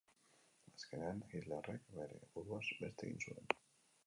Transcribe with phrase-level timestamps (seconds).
[0.71, 3.57] Azkenean Hitlerrek bere buruaz beste egin zuen.